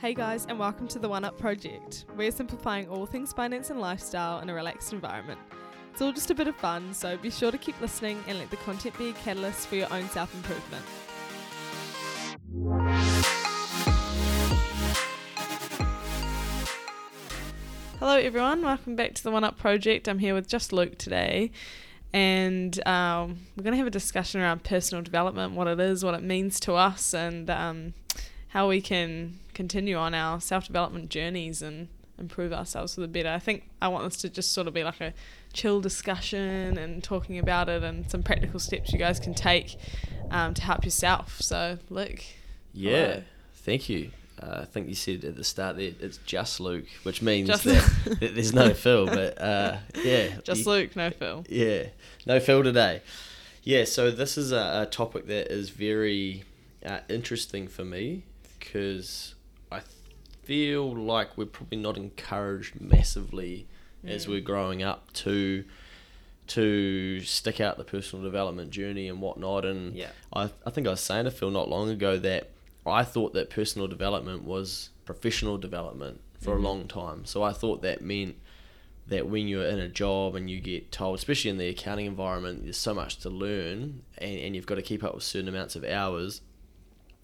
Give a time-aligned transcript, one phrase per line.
[0.00, 2.06] Hey guys, and welcome to the One Up Project.
[2.16, 5.38] We're simplifying all things finance and lifestyle in a relaxed environment.
[5.92, 8.50] It's all just a bit of fun, so be sure to keep listening and let
[8.50, 10.86] the content be a catalyst for your own self improvement.
[17.98, 18.62] Hello, everyone.
[18.62, 20.08] Welcome back to the One Up Project.
[20.08, 21.50] I'm here with just Luke today,
[22.14, 26.14] and um, we're going to have a discussion around personal development, what it is, what
[26.14, 27.92] it means to us, and um,
[28.50, 31.88] how we can continue on our self development journeys and
[32.18, 33.30] improve ourselves for the better.
[33.30, 35.14] I think I want this to just sort of be like a
[35.52, 39.76] chill discussion and talking about it and some practical steps you guys can take
[40.30, 41.40] um, to help yourself.
[41.40, 42.22] So, Luke.
[42.72, 43.22] Yeah, hello.
[43.54, 44.10] thank you.
[44.40, 47.90] Uh, I think you said at the start that it's just Luke, which means that,
[48.20, 50.36] that there's no Phil, but uh, yeah.
[50.44, 51.44] Just you- Luke, no Phil.
[51.48, 51.88] Yeah,
[52.26, 53.02] no Phil today.
[53.64, 56.44] Yeah, so this is a, a topic that is very
[56.86, 58.22] uh, interesting for me
[58.60, 59.34] because
[59.72, 59.80] I
[60.42, 63.66] feel like we're probably not encouraged massively
[64.06, 64.28] as Mm.
[64.30, 65.64] we're growing up to
[66.46, 69.64] to stick out the personal development journey and whatnot.
[69.64, 70.10] And Yeah.
[70.32, 72.50] I, I think I was saying to Phil not long ago that
[72.84, 76.58] I thought that personal development was professional development for Mhm.
[76.58, 77.24] a long time.
[77.24, 78.34] So I thought that meant
[79.06, 82.64] that when you're in a job and you get told, especially in the accounting environment,
[82.64, 85.76] there's so much to learn and, and you've got to keep up with certain amounts
[85.76, 86.40] of hours.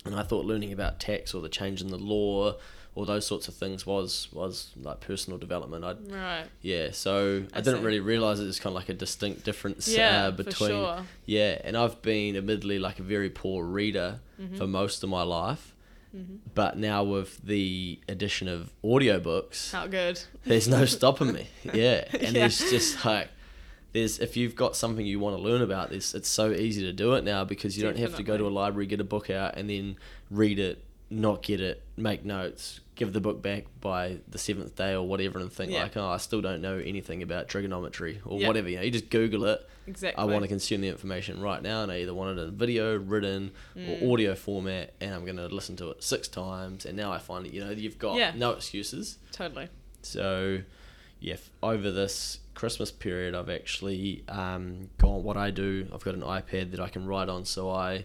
[0.07, 2.55] And I thought learning about tax or the change in the law
[2.95, 5.85] or those sorts of things was was like personal development.
[5.85, 6.45] I Right.
[6.63, 9.87] yeah, so I, I didn't really realize it was kind of like a distinct difference
[9.89, 11.03] Yeah, uh, between sure.
[11.27, 14.57] yeah, and I've been admittedly like a very poor reader Mm-hmm.
[14.57, 15.75] for most of my life,
[16.55, 20.21] but now with the addition of audiobooks, How good.
[20.45, 21.47] there's no stopping me.
[21.75, 22.31] Yeah, and Yeah.
[22.33, 23.29] there's just like
[23.93, 26.93] there's if you've got something you want to learn about this, it's so easy to
[26.93, 29.31] do it now because you don't have to go to a library, get a book
[29.31, 29.97] out, and then
[30.31, 34.93] read it, not get it, make notes, give the book back by the seventh day
[34.93, 35.85] or whatever, and think Yeah.
[35.85, 38.49] like, oh, I still don't know anything about trigonometry or Yeah.
[38.49, 38.69] whatever.
[38.69, 39.67] You know, you just Google it.
[39.87, 40.21] Exactly.
[40.21, 42.97] I want to consume the information right now, and I either want it in video,
[42.97, 44.13] written, or mm.
[44.13, 46.85] audio format, and I'm going to listen to it six times.
[46.85, 48.33] And now I find that you know you've got Yeah.
[48.35, 49.19] no excuses.
[49.31, 49.69] Totally.
[50.03, 50.63] So,
[51.21, 55.23] yeah, f- over this Christmas period, I've actually um, gone.
[55.23, 58.05] What I do, I've got an iPad that I can write on, so I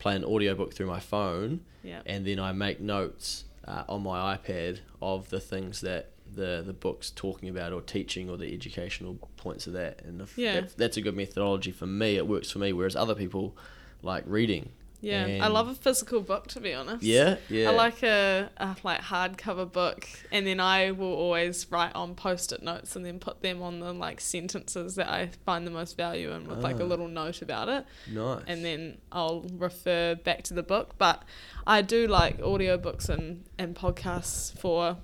[0.00, 2.00] play an audiobook through my phone, Yeah.
[2.06, 6.72] and then I make notes uh, on my iPad of the things that the the
[6.72, 10.02] book's talking about or teaching or the educational points of that.
[10.04, 10.54] And if Yeah.
[10.62, 12.16] that's, that's a good methodology for me.
[12.16, 13.56] It works for me, whereas other people
[14.02, 14.70] like reading.
[15.04, 15.44] Yeah.
[15.44, 17.02] I love a physical book to be honest.
[17.02, 17.70] Yeah, yeah.
[17.70, 22.62] I like a, a like hardcover book, and then I will always write on post-it
[22.62, 26.32] notes and then put them on the like sentences that I find the most value
[26.32, 26.86] in with like a Ah.
[26.86, 28.42] little note about it, nice.
[28.46, 30.94] and then I'll refer back to the book.
[30.98, 31.22] But
[31.66, 34.96] I do like audiobooks and and podcasts for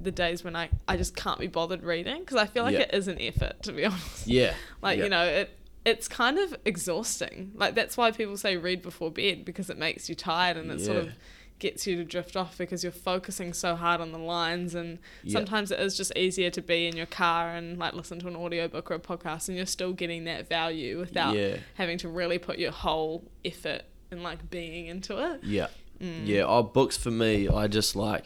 [0.00, 2.80] the days when I I just can't be bothered reading because I feel like Yeah.
[2.82, 4.26] it is an effort to be honest.
[4.26, 5.04] yeah, Like yeah.
[5.04, 5.55] you know it.
[5.86, 7.52] It's kind of exhausting.
[7.54, 10.80] Like that's why people say read before bed because it makes you tired and it
[10.80, 11.12] sort of
[11.58, 15.32] gets you to drift off because you're focusing so hard on the lines and Yeah.
[15.32, 18.36] sometimes it is just easier to be in your car and like listen to an
[18.36, 21.56] audiobook or a podcast and you're still getting that value without Yeah.
[21.74, 25.44] having to really put your whole effort and like being into it.
[25.44, 25.68] Yeah.
[25.98, 26.26] Mm.
[26.26, 26.42] Yeah.
[26.46, 28.24] Oh, books for me, I just like,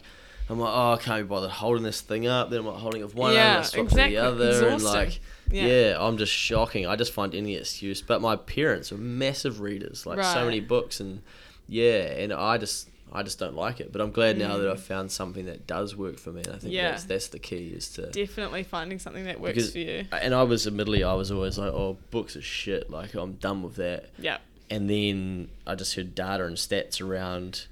[0.49, 2.49] I'm like, oh, I can't be bothered holding this thing up.
[2.49, 4.15] Then I'm like holding it with one Yeah, arm, I swap exactly.
[4.15, 4.67] to the other.
[4.67, 5.65] And like, Yeah.
[5.65, 5.97] yeah.
[5.99, 6.85] I'm just shocking.
[6.87, 8.01] I just find any excuse.
[8.01, 10.99] But my parents are massive readers, like so many books.
[10.99, 11.21] And
[11.67, 13.91] yeah, and I just, I just don't like it.
[13.91, 16.41] But I'm glad now that I've found something that does work for me.
[16.45, 16.77] And I think Mm.
[16.77, 16.91] Yeah.
[16.91, 18.07] that's, that's the key is to.
[18.09, 20.05] Definitely finding something that works because- for you.
[20.11, 22.89] and I was admittedly, I was always like, oh, books are shit.
[22.89, 24.37] Like, I'm done with that Yeah.
[24.69, 27.67] and then I just heard data and stats around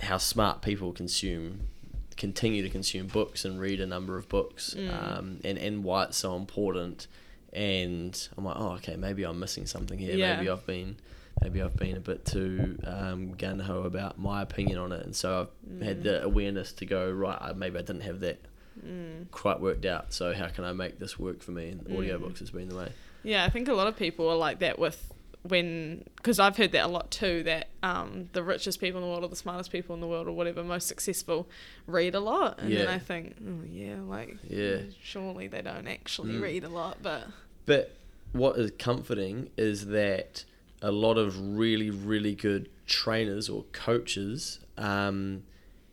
[0.00, 1.68] how smart people consume,
[2.16, 4.90] continue to consume books and read a number of books, Mm.
[5.18, 7.06] um, and and why it's so important.
[7.52, 10.14] And I'm like, oh, okay, maybe I'm missing something here.
[10.16, 10.36] Yeah.
[10.36, 10.96] Maybe I've been,
[11.40, 15.16] maybe I've been a bit too um, gun ho about my opinion on it, and
[15.16, 17.56] so I've had the awareness to go right.
[17.56, 18.38] Maybe I didn't have that
[18.86, 19.30] Mm.
[19.30, 20.12] quite worked out.
[20.12, 21.70] So how can I make this work for me?
[21.70, 22.92] And audiobooks has been the way.
[23.24, 25.14] Yeah, I think a lot of people are like that with
[25.48, 27.42] when because I've heard that a lot too.
[27.44, 30.26] That um, the richest people in the world or the smartest people in the world
[30.28, 31.48] or whatever most successful
[31.86, 34.78] read a lot, and then I think, oh yeah, like Yeah.
[35.02, 36.42] surely they don't actually Mm.
[36.42, 37.24] read a lot, but
[37.64, 37.96] But
[38.32, 40.44] what is comforting is that
[40.82, 45.42] a lot of really, really good trainers or coaches um,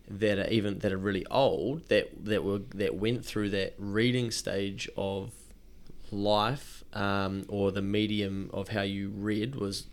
[0.10, 4.30] that are even that are really old that that were that went through that reading
[4.30, 5.32] stage of
[6.12, 9.86] life um, or the medium of how you read was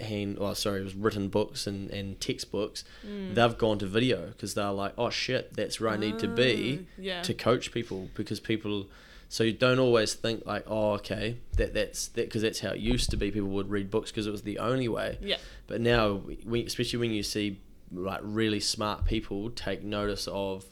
[0.00, 2.84] hand, oh sorry, it was written books and, and textbooks.
[3.06, 3.34] Mm.
[3.34, 6.80] They've gone to video because they're like, oh shit, that's where I need to be
[6.82, 7.22] Ah, yeah.
[7.22, 8.86] to coach people because people.
[9.30, 12.80] So you don't always think like, oh okay, that that's that because that's how it
[12.80, 13.30] used to be.
[13.30, 15.18] People would read books because it was the only way.
[15.20, 15.36] Yeah.
[15.66, 17.60] But now, we, especially when you see
[17.92, 20.64] like really smart people take notice of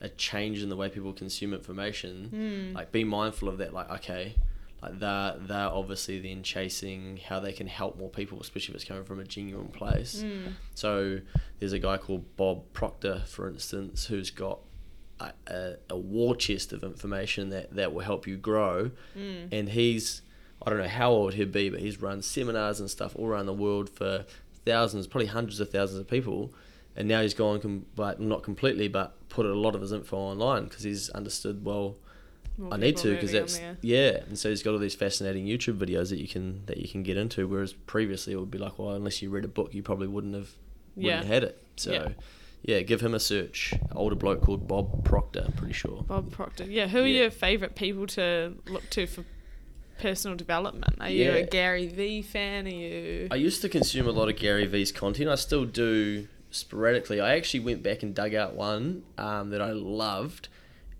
[0.00, 2.30] a change in the way people consume information,
[2.72, 2.74] Mm.
[2.74, 3.72] like be mindful of that.
[3.72, 4.34] Like, okay,
[4.82, 8.84] like they're they're obviously then chasing how they can help more people, especially if it's
[8.84, 10.22] coming from a genuine place.
[10.24, 10.54] Mm.
[10.74, 11.20] So
[11.58, 14.60] there's a guy called Bob Proctor, for instance, who's got
[15.20, 18.90] a, a, a war chest of information that, that will help you grow.
[19.16, 19.52] Mm.
[19.52, 20.22] And he's,
[20.62, 23.46] I don't know how old he'd be, but he's run seminars and stuff all around
[23.46, 24.24] the world for
[24.64, 26.54] thousands, probably hundreds of thousands of people.
[26.96, 30.16] And now he's gone, com- like not completely, but put a lot of his info
[30.16, 31.96] online because he's understood, well,
[32.60, 33.76] More I need to because that's there.
[33.80, 36.88] yeah, and so he's got all these fascinating YouTube videos that you can that you
[36.88, 37.48] can get into.
[37.48, 40.34] Whereas previously it would be like, well, unless you read a book, you probably wouldn't
[40.34, 40.50] have
[40.96, 41.16] wouldn't Yeah.
[41.18, 41.62] have had it.
[41.76, 42.08] So Yeah.
[42.62, 42.80] yeah.
[42.82, 43.72] give him a search.
[43.96, 46.04] older bloke called Bob Proctor, I'm pretty sure.
[46.06, 46.64] Bob Proctor.
[46.64, 47.22] Yeah, who are Yeah.
[47.22, 49.24] your favourite people to look to for
[49.98, 50.96] personal development?
[51.00, 52.66] Are you a Gary V fan?
[52.66, 53.28] Are you?
[53.30, 55.30] I used to consume a lot of Gary Vee's content.
[55.30, 57.20] I still do sporadically.
[57.20, 60.48] I actually went back and dug out one um, that I loved,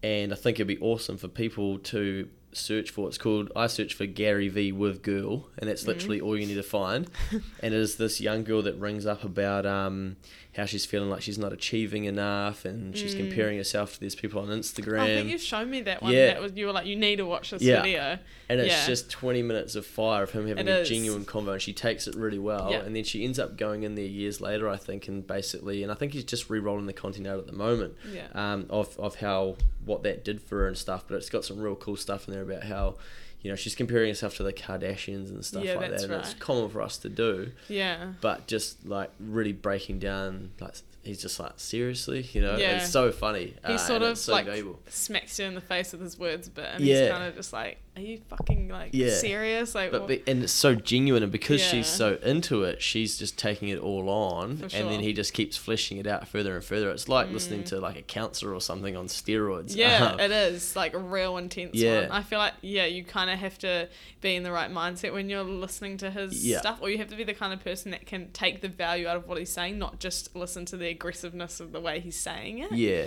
[0.03, 3.09] and I think it'd be awesome for people to search for.
[3.09, 6.55] It's called I search for Gary V with girl, and that's literally all you need
[6.55, 7.09] to find.
[7.33, 10.17] and it is this young girl that rings up about um,
[10.57, 13.19] how she's feeling like she's not achieving enough, and she's Mm.
[13.29, 14.99] comparing herself to these people on Instagram.
[15.01, 16.13] I think you've shown me that one.
[16.13, 16.35] Yeah.
[16.35, 17.83] That was you were like, you need to watch this Yeah.
[17.83, 18.19] video.
[18.49, 18.87] and it's Yeah.
[18.89, 20.89] just 20 minutes of fire of him having It a is.
[20.89, 22.81] genuine convo and she takes it really well Yeah.
[22.81, 25.93] and then she ends up going in there years later i think and basically and
[25.93, 28.27] i think he's just re-rolling the content out at the moment Yeah.
[28.35, 29.55] um, of, of how
[29.85, 32.35] what that did for her and stuff but it's got some real cool stuff in
[32.35, 32.97] there about how
[33.43, 36.13] you know she's comparing herself to the kardashians and stuff Yeah, like that that's and
[36.13, 38.13] it's common for us to do Yeah.
[38.21, 42.77] but just like really breaking down like he's just like seriously you know Yeah.
[42.83, 45.93] it's so funny He uh, sort of so like valuable smacks you in the face
[45.93, 47.03] with his words a bit, and Yeah.
[47.05, 49.15] he's kind of just like, "Are you fucking like Yeah.
[49.15, 51.71] serious?" Like, But be, and it's so genuine, and because Yeah.
[51.71, 55.33] she's so into it, she's just taking it all on, For and then he just
[55.35, 56.91] keeps fleshing it out further and further.
[56.91, 57.67] It's like listening Mm.
[57.67, 59.77] to like a counselor or something on steroids.
[59.77, 62.03] Yeah, Um, it is like a real intense Yeah.
[62.03, 62.11] one.
[62.13, 63.89] I feel like yeah, you kind of have to
[64.21, 66.61] be in the right mindset when you're listening to his Yeah.
[66.61, 69.07] stuff, or you have to be the kind of person that can take the value
[69.07, 72.17] out of what he's saying, not just listen to the aggressiveness of the way he's
[72.17, 72.73] saying it.
[72.73, 73.05] yeah.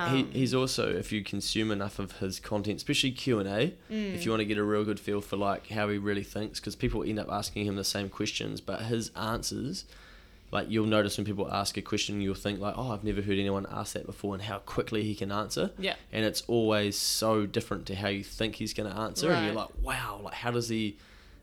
[0.00, 3.74] Um, he, he's also if you consume enough of his content, especially Q and A,
[3.90, 4.14] Mm.
[4.14, 6.60] if you want to get a real good feel for like how he really thinks,
[6.60, 9.84] because people end up asking him the same questions, but his answers.
[10.50, 13.38] Like you'll notice when people ask a question, you'll think like, "Oh, I've never heard
[13.38, 15.72] anyone ask that before," and how quickly he can answer.
[15.78, 15.96] Yeah.
[16.10, 19.54] and it's always so different to how you think he's going to answer and you're
[19.54, 20.96] like wow like how does he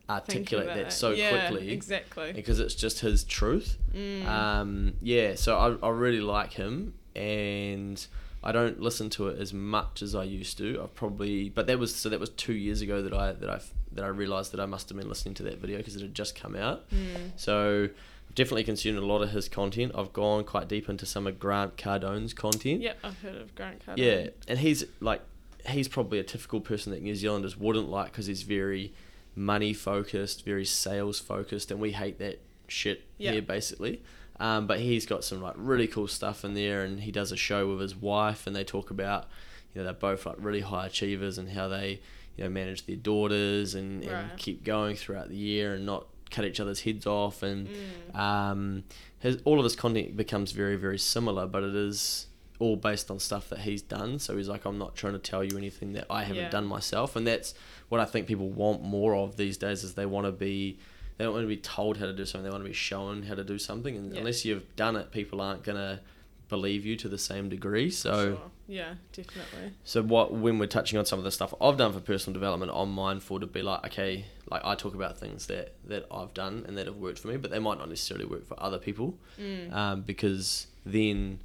[0.09, 2.33] articulate that so Yeah, quickly Exactly.
[2.33, 4.25] because it's just his truth Mm.
[4.27, 8.05] um, yeah so I, I really like him and
[8.47, 11.79] I don't listen to it as much as I used to I've probably but that
[11.79, 13.59] was so that was two years ago that I that I
[13.93, 16.13] that I realized that I must have been listening to that video because it had
[16.13, 17.31] just come out Mm.
[17.35, 17.89] so
[18.27, 21.39] I've definitely consumed a lot of his content I've gone quite deep into some of
[21.39, 23.97] Grant Cardone's content Yeah, I've heard of Grant Cardone.
[23.97, 25.21] yeah, and he's like,
[25.67, 28.93] he's probably a typical person that New Zealanders wouldn't like because he's very
[29.35, 33.31] money focused, very sales focused, and we hate that shit Yeah.
[33.33, 34.01] here basically.
[34.39, 37.37] Um, but he's got some like really cool stuff in there, and he does a
[37.37, 39.27] show with his wife, and they talk about,
[39.73, 42.01] you know, they're both like really high achievers and how they,
[42.35, 46.43] you know, manage their daughters and, and keep going throughout the year and not cut
[46.43, 48.19] each other's heads off and Mm.
[48.19, 48.83] um,
[49.19, 52.27] his all of his content becomes very very similar, but it is
[52.59, 54.17] all based on stuff that he's done.
[54.19, 56.49] So he's like, I'm not trying to tell you anything that I haven't Yeah.
[56.49, 57.53] done myself, and that's
[57.89, 59.83] what I think people want more of these days.
[59.83, 60.77] Is they want to be
[61.17, 62.43] they don't want to be told how to do something.
[62.43, 64.19] They want to be shown how to do something, and Yeah.
[64.19, 66.01] unless you've done it, people aren't gonna
[66.47, 67.89] believe you to the same degree.
[67.89, 68.35] So.
[68.37, 68.51] Sure.
[68.67, 69.73] Yeah, definitely.
[69.83, 72.71] So what when we're touching on some of the stuff I've done for personal development,
[72.73, 76.65] I'm mindful to be like, okay, like I talk about things that that I've done
[76.67, 79.17] and that have worked for me, but they might not necessarily work for other people,
[79.39, 79.71] Mm.
[79.73, 81.39] um, because then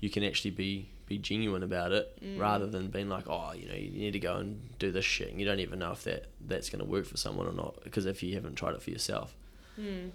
[0.00, 2.38] you can actually be be genuine about it Mm.
[2.40, 5.30] rather than being like, oh, you know, you need to go and do this shit,
[5.30, 7.82] and you don't even know if that that's going to work for someone or not,
[7.84, 9.34] because if you haven't tried it for yourself.
[9.80, 10.10] Mm.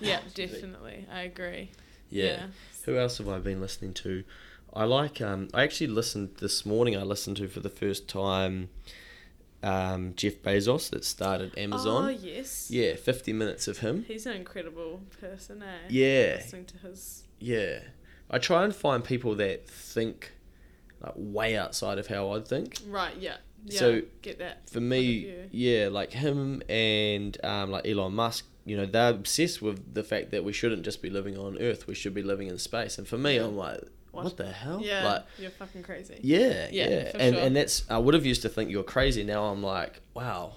[0.00, 1.06] yeah, definitely.
[1.12, 1.70] I agree.
[2.10, 2.46] yeah.
[2.84, 4.24] Who else have I been listening to?
[4.74, 5.20] I like.
[5.20, 6.96] Um, I actually listened this morning.
[6.96, 8.70] I listened to for the first time
[9.62, 12.04] um, Jeff Bezos that started Amazon.
[12.06, 12.70] Oh yes.
[12.70, 14.04] Yeah, fifty minutes of him.
[14.08, 15.86] He's an incredible person, eh?
[15.90, 16.36] Yeah.
[16.38, 17.22] Listening to his.
[17.38, 17.80] Yeah,
[18.32, 20.32] I try and find people that think
[21.00, 22.78] like way outside of how I'd think.
[22.88, 23.14] Right.
[23.18, 23.36] Yeah.
[23.64, 23.78] Yeah.
[23.78, 24.68] So, get that.
[24.68, 29.92] For me, yeah, like him and um, like Elon Musk you know they're obsessed with
[29.92, 31.86] the fact that we shouldn't just be living on Earth.
[31.88, 32.96] We should be living in space.
[32.96, 33.80] And for me, I'm like,
[34.12, 34.36] what, What?
[34.36, 34.80] the hell?
[34.80, 36.20] Yeah, Like, you're fucking crazy.
[36.22, 37.10] yeah, Yeah, yeah.
[37.18, 37.44] And sure.
[37.44, 39.24] and that's I would have used to think you're crazy.
[39.24, 40.54] Now I'm like, wow,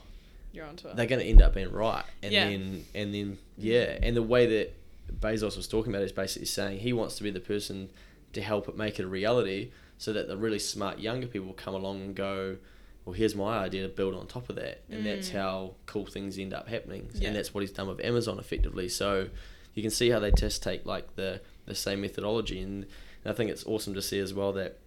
[0.53, 0.95] You're onto it.
[0.95, 2.05] they're going to end up being right.
[2.21, 2.45] And Yeah.
[2.49, 4.73] then and then yeah, and the way that
[5.11, 7.89] Bezos was talking about is basically saying he wants to be the person
[8.33, 11.73] to help it make it a reality, so that the really smart younger people come
[11.73, 12.57] along and go.
[13.05, 15.33] Well, here's my idea to build on top of that, and that's Mm.
[15.33, 17.07] how cool things end up happening.
[17.13, 17.27] Yeah.
[17.27, 18.89] And that's what he's done with Amazon effectively.
[18.89, 19.29] So
[19.75, 22.83] you can see how they just take like the the same methodology, and,
[23.23, 24.79] and I think it's awesome to see as well that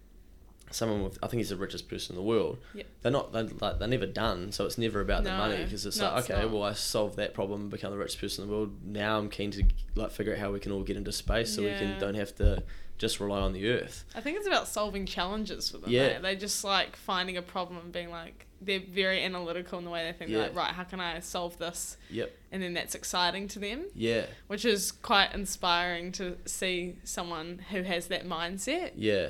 [0.71, 2.57] someone with I think he's the richest person in the world.
[2.73, 2.85] Yep.
[3.01, 5.97] They're not they're, like they're never done, so it's never about the money because it's
[5.99, 6.51] no, like it's okay, not.
[6.51, 8.75] well I solved that problem, and become the richest person in the world.
[8.83, 9.63] Now I'm keen to
[9.95, 12.35] like figure out how we can all get into space, so we can don't have
[12.35, 12.63] to
[12.97, 14.03] just rely on the Earth.
[14.13, 15.89] I think it's about solving challenges for them.
[15.89, 16.07] Yeah.
[16.07, 16.19] Yeah.
[16.19, 20.03] They just like finding a problem and being like, they're very analytical in the way
[20.05, 20.31] they think.
[20.31, 21.97] They're like, right, how can I solve this?
[22.09, 22.31] Yep.
[22.51, 24.25] And then that's exciting to them, Yeah.
[24.47, 28.91] which is quite inspiring to see someone who has that mindset.
[28.95, 29.29] Yeah.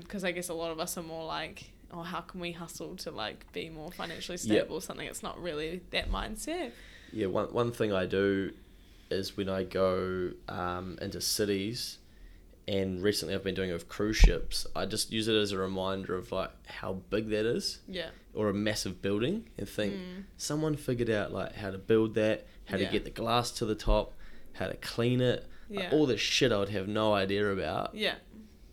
[0.00, 2.96] Because I guess a lot of us are more like, oh, how can we hustle
[2.96, 4.40] to like be more financially Yep.
[4.40, 5.06] stable or something?
[5.06, 6.72] It's not really that mindset.
[7.12, 8.50] Yeah, one one thing I do
[9.10, 11.98] is when I go um, into cities,
[12.66, 14.66] and recently I've been doing it with cruise ships.
[14.74, 18.08] I just use it as a reminder of like how big that is, Yeah.
[18.32, 20.24] or a massive building, and think Mm.
[20.36, 22.86] someone figured out like how to build that, how Yeah.
[22.86, 24.14] to get the glass to the top,
[24.54, 25.90] how to clean it, like, Yeah.
[25.92, 27.94] all this shit I would have no idea about.
[27.94, 28.14] Yeah.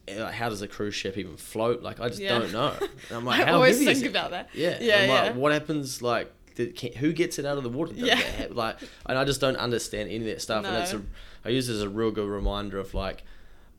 [0.07, 1.81] And, like, how does a cruise ship even float?
[1.83, 2.39] Like I just Yeah.
[2.39, 2.74] don't know.
[2.79, 4.50] And I'm like, I how always think about that.
[4.53, 4.77] Yeah.
[4.81, 6.31] Yeah, I'm like, what happens like
[6.75, 7.93] can, who gets it out of the water?
[7.93, 8.48] Does Yeah.
[8.51, 11.05] Like and I just don't understand any of that stuff and it's a No.
[11.45, 13.24] I use it as a real good reminder of like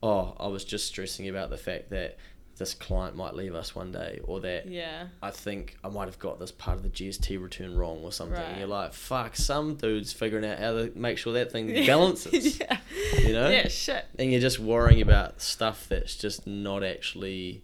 [0.02, 2.16] oh, I was just stressing about the fact that
[2.58, 5.06] this client might leave us one day or that Yeah.
[5.22, 8.36] I think I might have got this part of the GST return wrong or something.
[8.36, 8.58] And Right.
[8.58, 12.60] you're like, fuck, some dude's figuring out how to make sure that thing balances.
[12.60, 12.78] yeah.
[13.18, 13.48] You know?
[13.48, 14.04] Yeah, shit.
[14.18, 17.62] And you're just worrying about stuff that's just not actually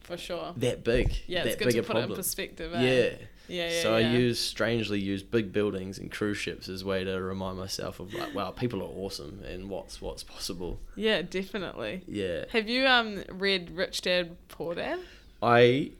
[0.00, 0.52] For sure.
[0.56, 1.12] that big.
[1.26, 2.74] Yeah, that it's good to put it in perspective.
[2.74, 2.80] eh?
[2.82, 3.26] Yeah.
[3.48, 3.82] Yeah, yeah.
[3.82, 4.08] so yeah.
[4.08, 7.98] I use strangely use big buildings and cruise ships as a way to remind myself
[7.98, 10.78] of like, wow, people are awesome and what's what's possible.
[10.94, 12.02] Yeah, definitely.
[12.06, 12.44] Yeah.
[12.50, 15.00] Have you um read Rich Dad Poor Dad?
[15.42, 15.92] I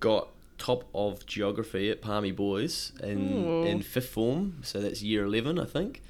[0.00, 3.64] got top of geography at Palmy Boys in Ooh.
[3.64, 6.00] in fifth form, so that's year eleven, I think.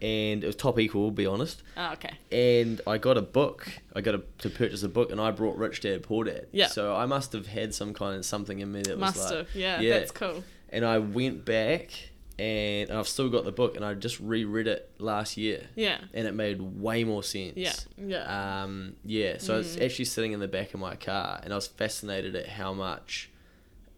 [0.00, 1.62] And it was top equal, be honest.
[1.76, 2.12] Oh, okay.
[2.30, 3.68] And I got a book.
[3.96, 6.46] I got a, to purchase a book, and I brought Rich Dad Poor Dad.
[6.52, 6.68] Yeah.
[6.68, 9.36] So I must have had some kind of something in me that was Must like,
[9.38, 9.54] have.
[9.54, 9.98] Yeah, yeah.
[9.98, 10.44] that's cool.
[10.70, 11.90] and I went back,
[12.38, 15.98] and I've still got the book, and I just reread it last year, Yeah.
[16.14, 17.54] and it made way more sense.
[17.56, 17.72] Yeah.
[17.96, 18.62] Yeah.
[18.62, 19.84] Um, yeah, so it's Mm.
[19.84, 23.30] actually sitting in the back of my car, and I was fascinated at how much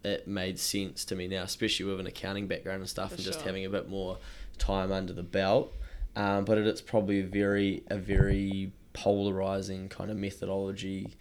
[0.03, 3.25] it made sense to me now, especially with an accounting background and stuff, For and
[3.25, 3.47] just sure.
[3.49, 4.17] having a bit more
[4.57, 5.75] time under the belt.
[6.17, 11.15] Um, but it's probably a very a very polarizing kind of methodology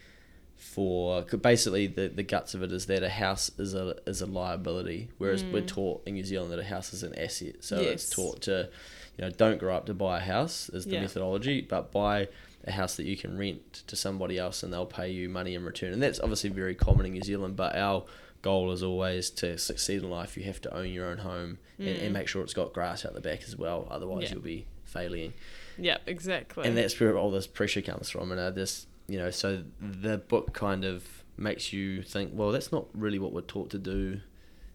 [0.55, 4.25] for basically the, the guts of it is that a house is a is a
[4.25, 5.67] liability, whereas we're Mm.
[5.67, 7.55] taught in New Zealand that a house is an asset.
[7.63, 7.93] So Yes.
[7.93, 8.69] it's taught to,
[9.17, 11.01] you know, don't grow up to buy a house is the Yeah.
[11.01, 12.27] methodology, but buy
[12.65, 15.63] a house that you can rent to somebody else and they'll pay you money in
[15.63, 15.93] return.
[15.93, 18.03] And that's obviously very common in New Zealand, but our
[18.41, 20.35] goal is always to succeed in life.
[20.35, 22.03] You have to own your own home and, Mm.
[22.03, 23.87] and make sure it's got grass out the back as well.
[23.89, 24.33] Otherwise, Yeah.
[24.33, 25.33] you'll be failing
[25.77, 26.67] yeah, exactly.
[26.67, 30.17] and that's where all this pressure comes from and i just you know so the
[30.17, 34.19] book kind of makes you think well that's not really what we're taught to do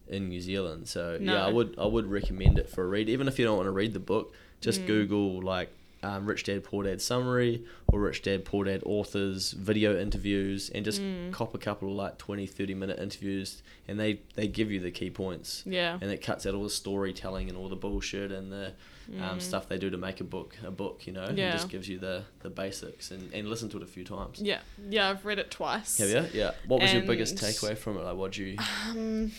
[0.08, 3.28] in new zealand so yeah i would i would recommend it for a read even
[3.28, 4.86] if you don't want to read the book just Mm.
[4.86, 5.70] google like
[6.02, 10.84] um, rich dad poor dad summary or rich dad poor dad authors video interviews and
[10.84, 11.32] just Mm.
[11.32, 14.90] cop a couple of like 20 30 minute interviews and they they give you the
[14.90, 15.98] key points yeah.
[16.00, 18.72] and it cuts out all the storytelling and all the bullshit and the
[19.20, 19.42] um, Mm.
[19.42, 21.28] stuff they do to make a book a book you know Yeah.
[21.50, 24.40] and just gives you the the basics and, and listen to it a few times
[24.40, 24.60] Yeah.
[24.88, 25.98] Yeah, I've read it twice.
[25.98, 28.56] have you yeah what was your biggest takeaway from it like what do you
[28.90, 29.32] Um,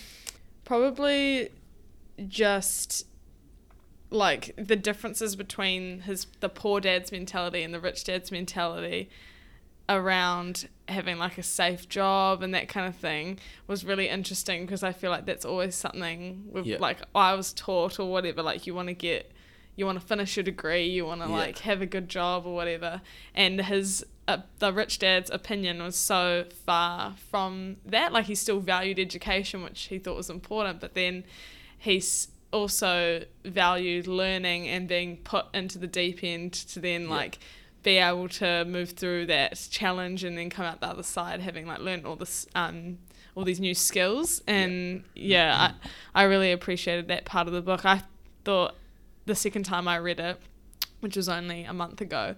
[0.65, 1.49] probably
[2.27, 3.05] just
[4.09, 9.09] like the differences between his the poor dad's mentality and the rich dad's mentality
[9.89, 14.83] around having like a safe job and that kind of thing was really interesting because
[14.83, 16.77] I feel like that's always something with Yeah.
[16.79, 19.31] like I was taught or whatever like you want to get
[19.75, 21.35] you want to finish your degree you want to Yeah.
[21.35, 23.01] like have a good job or whatever.
[23.33, 28.11] And his uh, the rich dad's opinion was so far from that.
[28.13, 31.23] Like he still valued education which he thought was important but then
[31.77, 37.09] he's also valued learning and being put into the deep end to then Yeah.
[37.09, 37.39] like
[37.83, 41.67] be able to move through that challenge and then come out the other side having
[41.67, 42.97] like learned all this um
[43.35, 44.41] all these new skills.
[44.47, 45.73] And yeah,
[46.15, 47.85] I, I really appreciated that part of the book.
[47.85, 48.01] I
[48.45, 48.75] thought
[49.25, 50.37] the second time I read it,
[50.99, 52.35] which was only a month ago,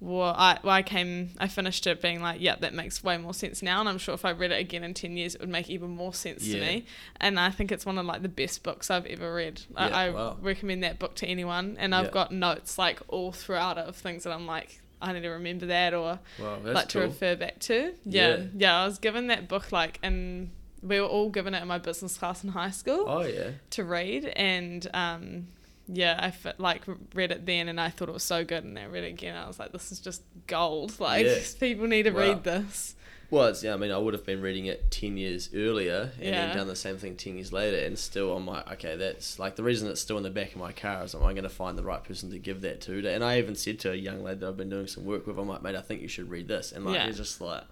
[0.00, 3.32] well, I, well, I came, I finished it being like, yeah, that makes way more
[3.32, 3.78] sense now.
[3.78, 5.90] And I'm sure if I read it again in 10 years, it would make even
[5.90, 6.66] more sense to Yeah.
[6.66, 6.86] me.
[7.20, 9.62] And I think it's one of like the best books I've ever read.
[9.76, 10.36] I, Yeah, I wow.
[10.42, 11.76] recommend that book to anyone.
[11.78, 15.20] And I've got notes like all throughout it of things that I'm like, I need
[15.22, 17.06] to remember that or Wow, like to cool.
[17.08, 17.94] refer back to.
[18.04, 18.28] Yeah.
[18.38, 18.44] Yeah.
[18.56, 18.82] yeah.
[18.82, 20.50] I was given that book like and
[20.82, 23.50] we were all given it in my business class in high school Oh yeah.
[23.70, 25.46] to read and um
[25.88, 26.82] yeah, I I f- like
[27.14, 29.36] read it then and I thought it was so good and I read it again.
[29.36, 30.94] I was like, this is just gold.
[31.00, 31.38] Like Yeah.
[31.60, 32.20] people need to Wow.
[32.20, 32.94] read this.
[33.30, 36.24] Well, it's, yeah, I mean, I would have been reading it 10 years earlier and
[36.26, 36.46] Yeah.
[36.48, 39.56] then done the same thing 10 years later, and still I'm like, okay, that's like
[39.56, 41.78] the reason it's still in the back of my car is I'm going to find
[41.78, 43.08] the right person to give that to.
[43.08, 45.38] And I even said to a young lad that I've been doing some work with,
[45.38, 46.72] I'm like, mate, I think you should read this.
[46.72, 47.06] And like, Yeah.
[47.06, 47.64] he's just like,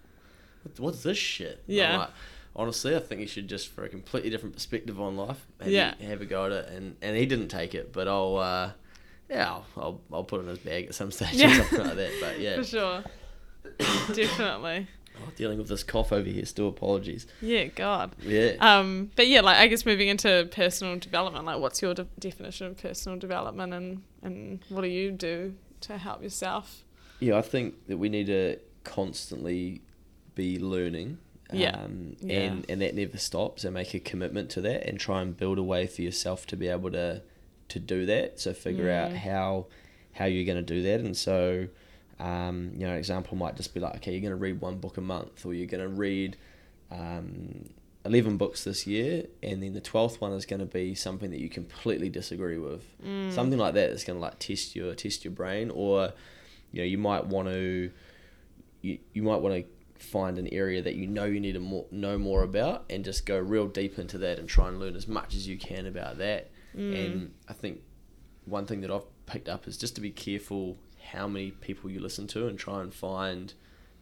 [0.79, 1.63] what's this shit?
[1.67, 2.07] Yeah.
[2.57, 5.95] Honestly, I think you should just, for a completely different perspective on life, maybe Yeah.
[6.01, 6.69] have a go at it.
[6.71, 8.73] And, and he didn't take it, but I'll, uh,
[9.29, 11.53] yeah, I'll, I'll, I'll put it in his bag at some stage Yeah.
[11.53, 12.13] or something like that.
[12.21, 13.05] But yeah, For sure.
[14.13, 14.89] Definitely.
[15.19, 17.27] oh, dealing with this cough over here, still apologies.
[17.41, 18.15] Yeah, God.
[18.21, 18.53] Yeah.
[18.61, 22.67] Um, but yeah, like I guess moving into personal development, like what's your de- definition
[22.67, 26.85] of personal development and, and what do you do to help yourself?
[27.21, 29.83] Yeah, I think that we need to constantly
[30.35, 31.19] be learning.
[31.53, 31.71] Yeah.
[31.83, 32.41] Um, Yeah.
[32.41, 35.59] And, and that never stops and make a commitment to that and try and build
[35.59, 37.23] a way for yourself to be able to
[37.69, 38.41] to do that.
[38.41, 39.17] So figure out Mm.
[39.17, 39.67] how
[40.13, 41.01] how you're going to do that.
[41.01, 41.69] And so,
[42.19, 44.79] um, you know, an example might just be like, okay, you're going to read one
[44.79, 46.37] book a month or you're going to read
[46.91, 47.69] um,
[48.05, 51.39] 11 books this year and then the 12th one is going to be something that
[51.39, 53.31] you completely disagree with Mm.
[53.33, 56.13] something like that that is going to like test your test your brain or
[56.73, 57.91] you know you might want to
[58.83, 59.65] you, you might want to
[60.03, 63.27] find an area that you know you need to more, know more about and just
[63.27, 66.19] go real deep into that and try and learn as much as you can about
[66.19, 67.05] that Mm.
[67.07, 67.81] and i think
[68.45, 70.77] one thing that i've picked up is just to be careful
[71.11, 73.55] how many people you listen to and try and find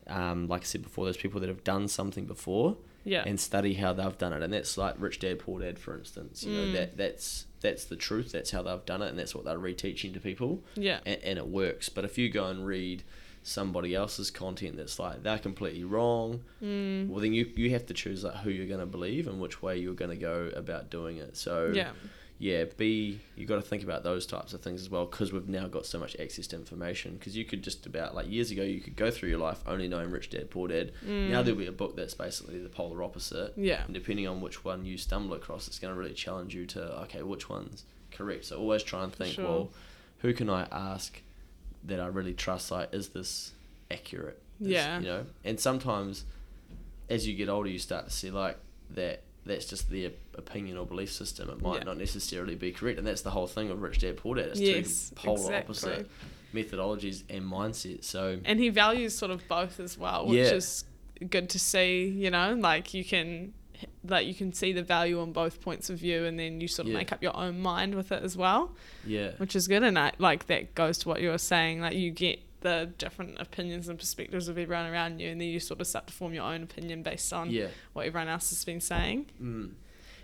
[0.07, 3.23] um, like i said before those people that have done something before Yeah.
[3.26, 4.43] and study how they've done it.
[4.43, 6.45] And that's like Rich Dad Poor Dad, for instance.
[6.45, 6.73] You know Mm.
[6.75, 8.32] that that's that's the truth.
[8.32, 11.00] That's how they've done it, and that's what they're reteaching to people, yeah.
[11.06, 11.89] and, and it works.
[11.89, 13.02] But if you go and read
[13.49, 17.08] somebody else's content that's like they're completely wrong, Mm.
[17.08, 19.63] well then you you have to choose like who you're going to believe and which
[19.63, 21.37] way you're going to go about doing it.
[21.37, 21.91] So Yeah.
[22.39, 25.49] yeah, be you got to think about those types of things as well because we've
[25.49, 27.15] now got so much access to information.
[27.17, 29.89] Because you could just about like years ago, you could go through your life only
[29.89, 30.93] knowing Rich Dad Poor Dad.
[31.06, 31.30] Mm.
[31.30, 33.54] Now there'll be a book that's basically the polar opposite.
[33.56, 33.84] Yeah.
[33.84, 36.82] And depending on which one you stumble across, it's going to really challenge you to
[37.04, 38.45] okay, which one's correct.
[38.45, 39.45] So always try and think, sure.
[39.45, 39.71] well,
[40.19, 41.21] who can I ask
[41.84, 42.71] that I really trust?
[42.71, 43.52] Like, is this
[43.91, 44.41] accurate?
[44.60, 44.99] Is- Yeah.
[45.00, 46.25] You know, and sometimes
[47.08, 48.58] as you get older, you start to see like
[48.91, 49.23] that.
[49.47, 51.49] That's just their opinion or belief system.
[51.49, 51.84] It might Yeah.
[51.84, 54.49] not necessarily be correct, and that's the whole thing of Rich Dad Poor Dad.
[54.49, 55.93] It's Yes, two polar exactly.
[55.93, 56.10] opposite
[56.52, 58.04] methodologies and mindsets.
[58.04, 60.52] So And he values sort of both as well, which Yeah.
[60.54, 60.84] is
[61.30, 63.54] good to see, you know, like you can
[64.04, 66.86] like you can see the value on both points of view and then you sort
[66.86, 66.99] of Yeah.
[66.99, 70.12] make up your own mind with it as well, yeah, which is good and I,
[70.19, 73.99] like that goes to what you were saying, like you get the different opinions and
[73.99, 76.62] perspectives of everyone around you and then you sort of start to form your own
[76.62, 77.69] opinion based on yeah.
[77.93, 79.26] what everyone else has been saying.
[79.41, 79.71] Mm.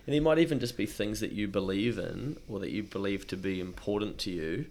[0.06, 3.26] And there might even just be things that you believe in or that you believe
[3.28, 4.66] to be important to you.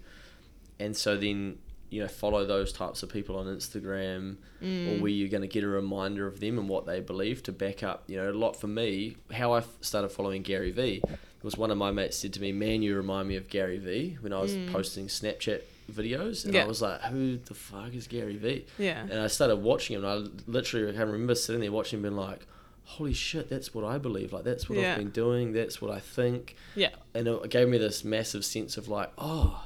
[0.80, 1.58] And so then,
[1.94, 4.98] you know, follow those types of people on Instagram Mm.
[5.00, 7.52] or where you're going to get a reminder of them and what they believe to
[7.52, 8.04] back up.
[8.08, 11.02] You know, a lot for me, how I f- started following Gary Vee
[11.44, 14.18] was one of my mates said to me, Man, you remind me of Gary Vee
[14.22, 14.72] when I was Mm.
[14.72, 16.46] posting Snapchat videos.
[16.46, 16.64] And Yeah.
[16.64, 18.66] I was like, Who the fuck is Gary Vee?
[18.80, 19.02] Yeah.
[19.02, 22.16] And I started watching him, and I literally can remember sitting there watching him, being
[22.16, 22.48] like,
[22.86, 24.32] "Holy shit, that's what I believe.
[24.34, 24.94] Like that's what Yeah.
[24.94, 25.52] I've been doing.
[25.54, 26.92] That's what I think." Yeah.
[27.14, 29.66] And it gave me this massive sense of like, "Oh,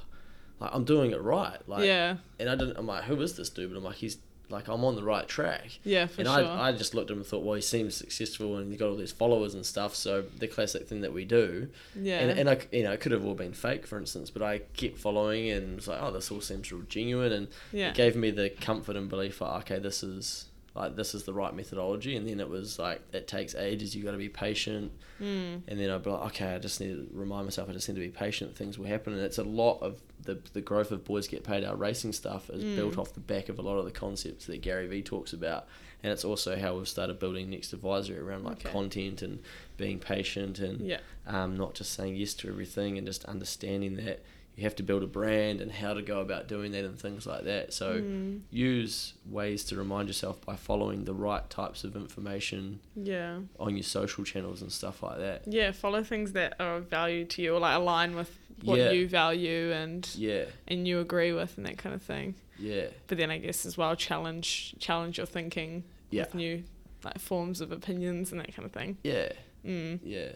[0.59, 2.17] like I'm doing it right." Like, yeah.
[2.39, 2.77] And I didn't.
[2.77, 4.17] I'm like, "Who is this dude?" But I'm like, "He's
[4.49, 6.39] like I'm on the right track." Yeah, for and sure.
[6.39, 8.79] And I, I just looked at him and thought, well, he seems successful and he's
[8.79, 9.95] got all these followers and stuff.
[9.95, 12.19] So the classic thing that we do, yeah.
[12.19, 14.59] and, and I, you know, it could have all been fake, for instance, but I
[14.75, 17.89] kept following and was like, oh, this all seems real genuine, and yeah.
[17.89, 20.45] it gave me the comfort and belief like okay this is
[20.77, 24.03] like this is the right methodology and then it was like it takes ages you
[24.03, 25.61] got to be patient Mm.
[25.67, 27.95] and then i'd be like okay i just need to remind myself i just need
[27.95, 31.03] to be patient things will happen and it's a lot of the, the growth of
[31.03, 32.75] boys get paid our racing stuff is Mm.
[32.75, 35.65] built off the back of a lot of the concepts that gary vee talks about
[36.03, 38.69] and it's also how we've started building next advisory around like Okay.
[38.69, 39.39] content and
[39.75, 40.99] being patient and Yeah.
[41.25, 44.21] um, not just saying yes to everything and just understanding that
[44.57, 47.25] you have to build a brand and how to go about doing that and things
[47.27, 47.71] like that.
[47.73, 48.41] So Mm.
[48.49, 53.41] use ways to remind yourself by following the right types of information Yeah.
[53.59, 55.43] on your social channels and stuff like that.
[55.47, 58.89] Yeah, follow things that are of value to you or like align with what Yeah.
[58.91, 62.33] you value and Yeah, and you agree with and that kind of thing.
[62.57, 66.23] yeah, But then I guess as well challenge challenge your thinking Yeah.
[66.23, 66.63] with new
[67.03, 68.97] like forms of opinions and that kind of thing.
[69.03, 69.99] yeah, Mm.
[70.03, 70.31] yeah.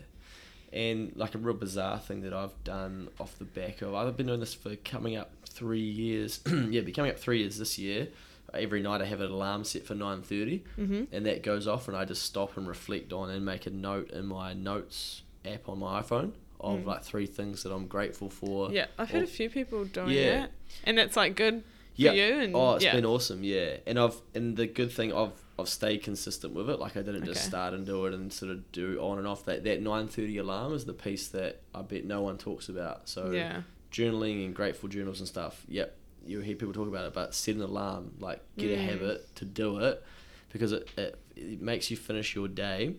[0.73, 4.27] And like a real bizarre thing that I've done off the back of, I've been
[4.27, 6.39] doing this for coming up three years.
[6.69, 8.07] yeah, be coming up three years this year.
[8.53, 11.07] Every night I have an alarm set for nine thirty, Mhm.
[11.11, 14.11] and that goes off, and I just stop and reflect on and make a note
[14.11, 16.85] in my notes app on my iPhone of Mm.
[16.85, 18.71] like three things that I'm grateful for.
[18.71, 20.31] Yeah, I've heard or- a few people doing Yeah.
[20.41, 20.51] that,
[20.83, 22.11] and that's like good for Yeah.
[22.11, 22.39] you.
[22.39, 22.93] And Oh, it's yeah.
[22.95, 23.77] been awesome, yeah.
[23.87, 26.79] And I've and the good thing I've I've stayed consistent with it.
[26.79, 29.45] Like I didn't just start and do it and sort of do on and off.
[29.45, 33.07] That that nine thirty alarm is the piece that I bet no one talks about.
[33.09, 33.61] So yeah,
[33.91, 35.63] journaling and grateful journals and stuff.
[35.67, 38.13] Yep, you hear people talk about it, but set an alarm.
[38.19, 38.85] Like get a Mm.
[38.85, 40.03] habit to do it
[40.51, 42.95] because it, it it makes you finish your day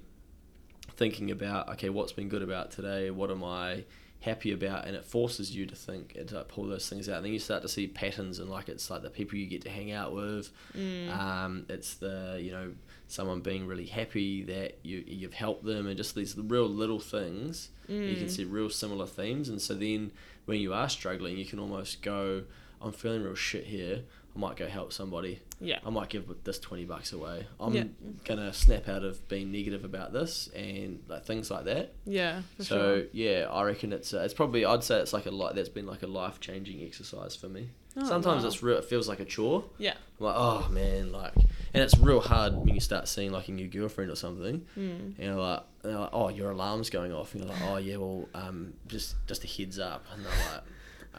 [0.97, 3.11] thinking about okay, what's been good about today?
[3.11, 3.85] What am I
[4.23, 4.87] happy about?
[4.87, 7.17] And it forces you to think and to like, pull those things out.
[7.19, 9.63] And then you start to see patterns and like it's like the people you get
[9.63, 10.51] to hang out with.
[10.77, 11.17] Mm.
[11.17, 12.73] Um, it's the you know
[13.09, 17.69] someone being really happy that you you've helped them and just these real little things
[17.89, 18.31] you can Mm.
[18.31, 20.13] see real similar themes and so then
[20.47, 22.45] when you are struggling you can almost go
[22.81, 24.01] i'm feeling real shit here
[24.35, 27.85] i might go help somebody yeah, i might give this 20 bucks away i'm Yeah.
[28.25, 32.64] gonna snap out of being negative about this and like things like that yeah, for
[32.64, 33.07] so sure.
[33.12, 35.87] yeah i reckon it's uh, it's probably i'd say it's like a lot that's been
[35.87, 38.49] like a life-changing exercise for me Oh, sometimes wow.
[38.49, 39.92] it's real it feels like a chore Yeah.
[40.18, 41.35] I'm like oh man like
[41.75, 45.14] and it's real hard when you start seeing like a new girlfriend or something Mm.
[45.16, 47.35] and you're like, and they're like, oh, your alarm's going off.
[47.35, 50.07] And you're like, oh yeah, well, um, just just a heads up.
[50.14, 50.62] And they're like,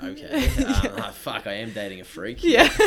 [0.01, 2.43] okay, um, like, fuck, I am dating a freak.
[2.43, 2.69] Yeah.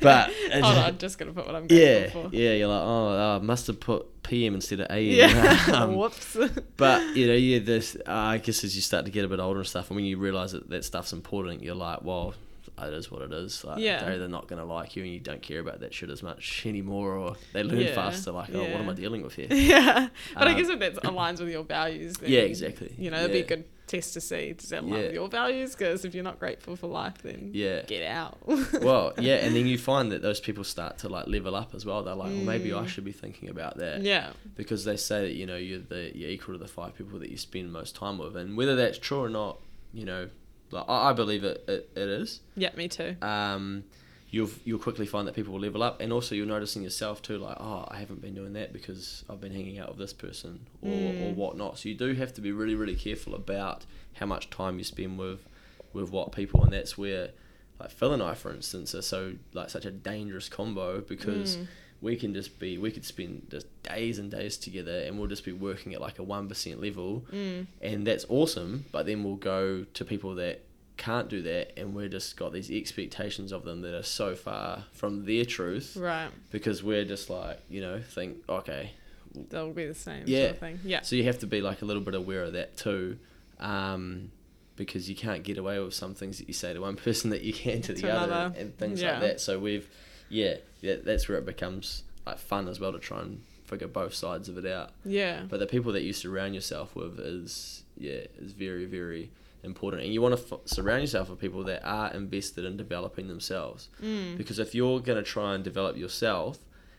[0.00, 2.28] But Hold on, I'm just gonna put what I'm yeah, for.
[2.32, 5.12] yeah, you're like, oh, I must have put PM instead of AM.
[5.32, 5.58] Yeah.
[5.72, 6.36] Um, Whoops.
[6.76, 7.96] but you know, yeah, this.
[7.96, 10.04] Uh, I guess as you start to get a bit older and stuff, and when
[10.04, 12.34] you realise that that stuff's important, you're like, well.
[12.80, 13.62] It is what it is.
[13.64, 14.02] Like, Yeah.
[14.02, 16.20] They're either not going to like you and you don't care about that shit as
[16.22, 19.46] much anymore, or they learn Yeah, faster, like, oh, what am I dealing with here?
[19.50, 22.92] yeah, but I Um, guess if that aligns with your values, then, Yeah, exactly.
[22.98, 25.02] You know, it'd be a good test to see does that align Yeah.
[25.06, 25.74] with your values?
[25.74, 27.82] Because if you're not grateful for life, then Yeah.
[27.82, 28.38] get out.
[28.80, 31.84] well, yeah, and then you find that those people start to like level up as
[31.84, 32.02] well.
[32.02, 32.88] They're like, well, maybe I Mm.
[32.88, 36.30] should be thinking about that yeah, because they say that you know you're the you're
[36.30, 39.20] equal to the five people that you spend most time with, and whether that's true
[39.22, 39.58] or not,
[39.92, 40.28] you know,
[40.70, 42.40] like I, I believe it, it, it is.
[42.56, 43.16] yeah, me too.
[43.20, 43.84] Um,
[44.32, 47.38] you'll you'll quickly find that people will level up, and also you're noticing yourself too,
[47.38, 50.66] like, oh, I haven't been doing that because I've been hanging out with this person
[50.82, 51.36] or or Mm.
[51.36, 51.78] whatnot.
[51.78, 55.18] So you do have to be really really careful about how much time you spend
[55.18, 55.40] with
[55.92, 57.30] with what people, and that's where.
[57.80, 61.66] Like Phil and I, for instance, are so like such a dangerous combo because Mm.
[62.00, 65.44] we can just be we could spend just days and days together and we'll just
[65.44, 67.66] be working at like a one percent level Mm.
[67.80, 70.60] and that's awesome but then we'll go to people that
[70.96, 74.84] can't do that and we're just got these expectations of them that are so far
[74.92, 78.92] from their truth Right, because we're just like you know think okay.
[79.34, 80.40] That'll be the same Yeah.
[80.42, 80.80] sort of thing.
[80.84, 83.18] Yeah, so you have to be like a little bit aware of that too
[83.58, 84.30] um,
[84.76, 87.42] because you can't get away with some things that you say to one person that
[87.42, 89.12] you can to the To other and things Yeah.
[89.12, 89.40] like that.
[89.40, 89.88] So we've
[90.28, 94.14] yeah, yeah that's where it becomes like fun as well to try and figure both
[94.14, 94.90] sides of it out.
[95.04, 99.30] Yeah, but the people that you surround yourself with is yeah is very very
[99.64, 100.02] important.
[100.04, 103.88] And you want to f- surround yourself with people that are invested in developing themselves.
[104.02, 104.36] Mm.
[104.36, 106.58] because if you're going to try and develop yourself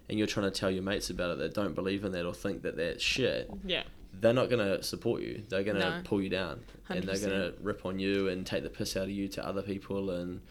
[0.10, 2.34] and you're trying to tell your mates about it that don't believe in that or
[2.34, 3.84] think that that's shit yeah,
[4.20, 5.42] they're not going to support you.
[5.50, 6.02] They're going to No.
[6.04, 6.60] pull you down.
[6.90, 9.46] And they're going to rip on you and take the piss out of you to
[9.48, 10.10] other people.
[10.12, 10.42] And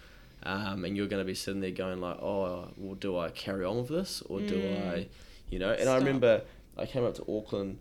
[0.45, 3.65] um, and you're going to be sitting there going like oh well do i carry
[3.65, 4.89] on with this or do Mm.
[4.91, 5.07] i
[5.51, 5.71] you know?
[5.71, 6.43] And i remember
[6.77, 7.79] i came up to auckland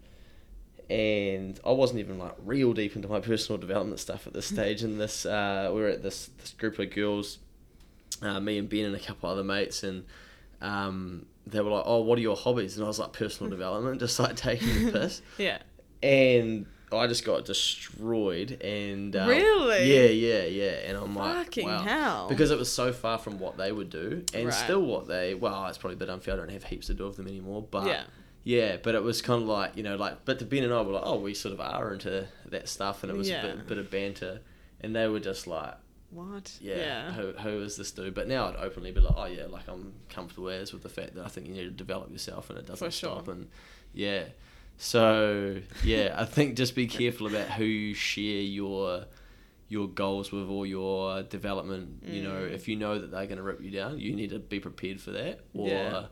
[0.91, 4.83] and I wasn't even like real deep into my personal development stuff at this stage.
[4.83, 7.39] And this, uh, we were at this this group of girls,
[8.21, 10.03] uh, me and Ben and a couple other mates, and
[10.61, 13.99] um, they were like, "Oh, what are your hobbies?" And I was like, "Personal development,"
[14.05, 15.21] just like taking the piss.
[15.37, 15.59] yeah.
[16.03, 18.61] And I just got destroyed.
[18.61, 19.93] And um, Really?
[19.93, 20.71] yeah, yeah, yeah.
[20.87, 21.83] And I'm like, Fucking wow.
[21.83, 22.27] hell.
[22.27, 24.53] Because it was so far from what they would do, and Right.
[24.53, 25.35] still what they.
[25.35, 26.33] Well, it's probably a bit unfair.
[26.33, 28.03] I don't have heaps to do with them anymore, but yeah,
[28.43, 30.93] yeah, but it was kind of like you know, like but Ben and I were
[30.93, 33.43] like, oh, we sort of are into that stuff, and it was Yeah.
[33.45, 34.39] a bit, bit of banter,
[34.81, 35.75] and they were just like,
[36.09, 36.57] what?
[36.59, 38.13] yeah, Who, who is this dude?
[38.13, 41.15] But now I'd openly be like, oh yeah, like I'm comfortable as with the fact
[41.15, 43.11] that I think you need to develop yourself, and it doesn't For sure.
[43.11, 43.47] stop, and
[43.93, 44.25] yeah,
[44.77, 49.05] so yeah, I think just be careful about who you share your
[49.69, 52.03] your goals with or your development.
[52.05, 52.51] You know, Mm.
[52.53, 54.99] if you know that they're going to rip you down, you need to be prepared
[54.99, 56.05] for that, or Yeah.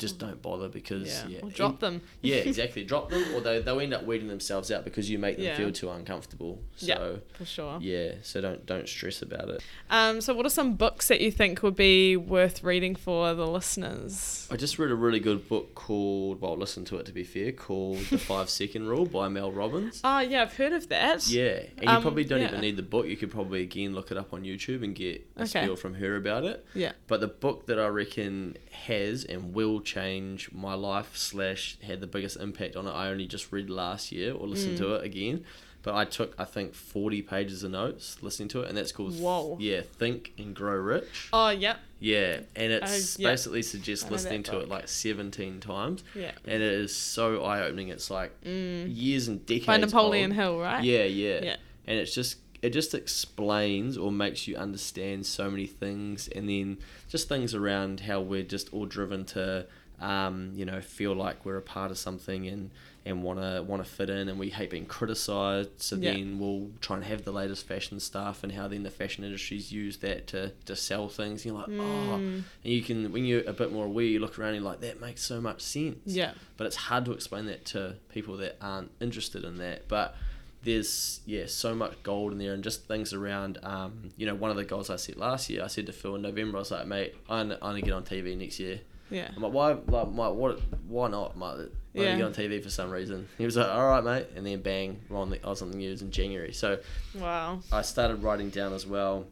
[0.00, 2.00] Just don't bother because yeah, yeah, or drop them.
[2.22, 2.82] yeah, exactly.
[2.84, 5.56] Drop them, or they they'll end up weeding themselves out because you make them Yeah.
[5.56, 6.60] feel too uncomfortable.
[6.78, 6.96] Yeah.
[6.96, 7.78] So for sure.
[7.80, 9.62] yeah, so don't don't stress about it.
[9.90, 13.46] Um, so what are some books that you think would be worth reading for the
[13.46, 14.48] listeners?
[14.50, 17.52] I just read a really good book called well, listen to it to be fair,
[17.52, 20.00] called The Five Second Rule by Mel Robbins.
[20.02, 21.28] Oh yeah, I've heard of that.
[21.28, 22.48] Yeah, and you Um, probably don't yeah.
[22.48, 23.06] even need the book.
[23.06, 25.62] You could probably again look it up on YouTube and get a Okay.
[25.62, 26.64] spiel from her about it.
[26.74, 26.92] Yeah.
[27.06, 32.06] But the book that I reckon has and will change my life slash had the
[32.06, 34.82] biggest impact on it, I only just read last year or listened Mm.
[34.82, 35.44] to it again.
[35.82, 39.14] But I took I think forty pages of notes listening to it, and that's called
[39.18, 39.56] Whoa.
[39.60, 41.28] Yeah, Think and Grow Rich.
[41.32, 41.76] Oh yeah.
[41.98, 43.30] Yeah, and it's Uh, yeah.
[43.30, 46.32] basically suggests I know that listening to it like seventeen times, Yeah.
[46.44, 47.88] and it is so eye opening.
[47.88, 48.88] It's like Mm.
[48.94, 49.66] years and decades.
[49.66, 50.36] By Napoleon old.
[50.40, 50.84] Hill, right?
[50.84, 51.56] Yeah, yeah, Yeah.
[51.86, 56.76] And it's just it just explains or makes you understand so many things, and then
[57.08, 59.66] just things around how we're just all driven to,
[60.00, 62.70] um, you know, feel like we're a part of something and
[63.06, 65.70] and want to want to fit in, and we hate being criticized.
[65.78, 66.12] So Yeah.
[66.12, 69.72] then we'll try and have the latest fashion stuff, and how then the fashion industries
[69.72, 71.44] use that to to sell things.
[71.46, 72.42] You're like, oh, Mm.
[72.64, 74.80] and you can when you're a bit more aware, you look around, and you're like,
[74.80, 76.32] that makes so much sense Yeah.
[76.56, 79.88] but it's hard to explain that to people that aren't interested in that.
[79.88, 80.14] But
[80.62, 83.58] there's yeah so much gold in there and just things around.
[83.62, 86.16] Um, you know, one of the goals I set last year, I said to Phil
[86.16, 88.80] in November, I was like, mate, I want to get on TV next year.
[89.10, 89.28] Yeah.
[89.34, 91.36] I'm like, why, like, my, what, why not?
[91.36, 92.12] My, I Yeah.
[92.12, 93.28] to get on TV for some reason.
[93.38, 95.70] He was like, all right, mate, and then bang, we're on the, I was on
[95.70, 96.52] the news in January.
[96.52, 96.78] So
[97.14, 97.60] Wow.
[97.72, 99.26] I started writing down as well,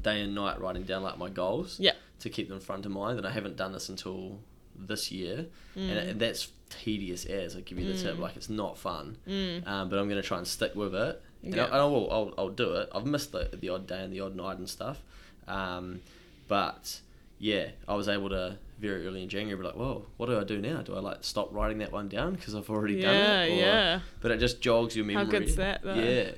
[0.00, 1.92] day and night, writing down like my goals Yeah.
[2.20, 3.18] to keep them front of mind.
[3.18, 4.38] And I haven't done this until
[4.76, 6.08] this year, and, Mm.
[6.10, 8.18] and that's tedious as I give you the tip.
[8.18, 9.66] Like it's not fun, Mm.
[9.66, 11.22] um, but I'm gonna try and stick with it.
[11.42, 11.64] And Yeah.
[11.64, 12.10] I, I will.
[12.10, 12.88] I'll, I'll do it.
[12.94, 15.02] I've missed the, the odd day and the odd night and stuff,
[15.48, 16.00] um,
[16.48, 17.00] but
[17.38, 20.44] yeah, I was able to very early in January be like, whoa, what do I
[20.44, 20.82] do now?
[20.82, 23.12] Do I like stop writing that one down because I've already Yeah.
[23.12, 23.14] done
[23.48, 23.52] it?
[23.52, 24.00] Or- Yeah.
[24.20, 25.24] But it just jogs your memory.
[25.24, 25.94] How good's that though?
[25.94, 26.32] Yeah.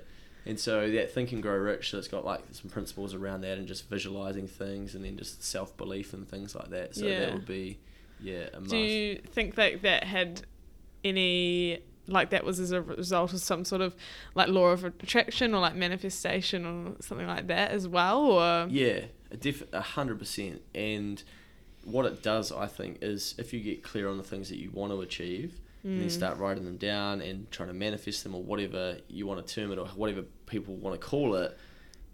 [0.47, 3.57] And so that Think and Grow Rich, so it's got like some principles around that
[3.57, 6.95] and just visualizing things and then just self belief and things like that.
[6.95, 7.21] So Yeah.
[7.21, 7.79] that would be,
[8.21, 8.71] yeah, a must.
[8.71, 10.43] Do you think that that had
[11.03, 13.97] any like that was as a result of some sort of
[14.35, 19.07] like law of attraction or like manifestation or something like that as well or Yeah,
[19.73, 20.61] a hundred percent.
[20.75, 21.23] And
[21.87, 24.71] what it does, I think, is if you get clear on the things that you
[24.73, 26.13] want to achieve, and then Mm.
[26.13, 29.71] start writing them down and trying to manifest them or whatever you want to term
[29.71, 31.57] it or whatever people want to call it.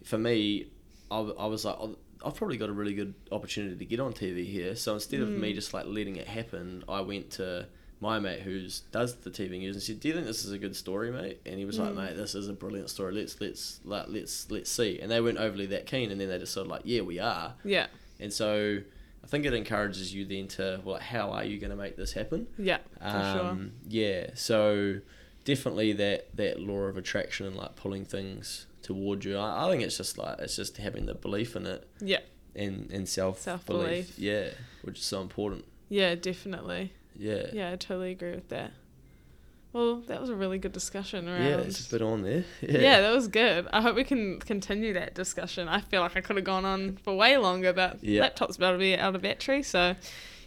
[0.02, 0.66] For me,
[1.10, 4.12] I, I was like, oh, I've probably got a really good opportunity to get on
[4.12, 4.74] TV here.
[4.74, 5.54] So instead of me Mm.
[5.54, 7.66] just like letting it happen, I went to
[8.02, 10.58] my mate who's does the TV news and said, "Do you think this is a
[10.58, 11.96] good story, mate?" And he was like, Mm.
[11.96, 13.12] "Mate, this is a brilliant story.
[13.14, 16.38] Let's let's like, let's let's see." And they weren't overly that keen, and then they
[16.38, 17.86] just sort of like, "Yeah, we are." yeah
[18.18, 18.80] And so
[19.22, 22.12] I think it encourages you then to well, how are you going to make this
[22.12, 22.46] happen?
[22.58, 25.00] yeah for sure Um, Yeah, so
[25.44, 29.36] definitely that that law of attraction and like pulling things toward you.
[29.36, 32.20] I, I think it's just like it's just having the belief in it yeah
[32.56, 34.18] and and self belief.
[34.18, 34.50] Yeah,
[34.82, 35.64] which is so important.
[35.88, 37.46] yeah definitely Yeah.
[37.52, 38.72] yeah I totally agree with that
[39.72, 42.44] well that was a really good discussion around Yeah, it's a bit on there.
[42.60, 43.00] yeah.
[43.00, 43.66] that was good.
[43.72, 45.68] I hope we can continue that discussion.
[45.68, 48.22] I feel like I could have gone on for way longer, but Yeah.
[48.22, 49.94] laptop's about to be out of battery, so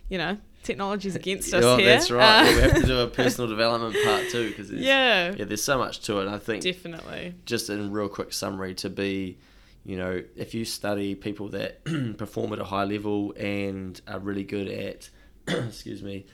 [0.09, 1.85] you know, technology's against Yeah, us oh, here.
[1.87, 2.41] that's right.
[2.41, 5.63] Uh, Yeah, we have to do a personal development part too because yeah, yeah, there's
[5.63, 6.27] so much to it.
[6.27, 7.35] I think definitely.
[7.45, 9.37] just in real quick summary to be
[9.85, 11.83] you know if you study people that
[12.17, 15.09] perform at a high level and are really good at
[15.47, 16.25] excuse me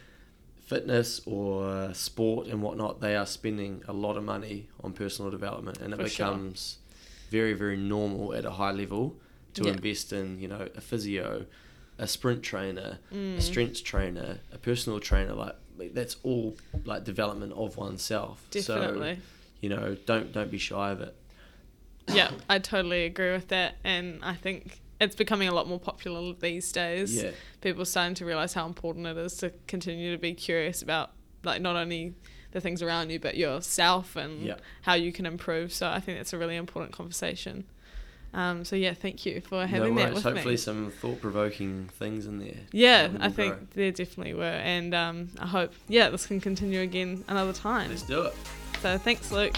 [0.70, 5.80] fitness or sport and whatnot they are spending a lot of money on personal development
[5.82, 6.28] and it For sure.
[6.28, 6.78] becomes
[7.32, 9.18] very very normal at a high level
[9.56, 9.72] to Yeah.
[9.74, 11.46] invest in you know a physio
[11.98, 13.42] a sprint trainer a Mm.
[13.42, 15.56] strength trainer a personal trainer like
[15.94, 16.56] that's all
[16.86, 19.18] like development of oneself so Definitely.
[19.62, 21.16] you know don't don't be shy of it
[22.12, 26.34] yeah, I totally agree with that, and I think it's becoming a lot more popular
[26.34, 27.16] these days.
[27.16, 27.32] yeah
[27.62, 31.12] People are starting to realize how important it is to continue to be curious about
[31.44, 32.14] like not only
[32.52, 34.56] the things around you but yourself and Yeah.
[34.82, 35.72] how you can improve.
[35.74, 37.66] So I think that's a really important conversation.
[38.34, 40.58] Um, so yeah, thank you for having no that with hopefully me.
[40.58, 43.68] some thought-provoking things in there Yeah, I think grow.
[43.74, 47.90] there definitely were, and um, I hope yeah this can continue again another time.
[47.90, 48.34] let's do it
[48.84, 49.58] So thanks, Luke.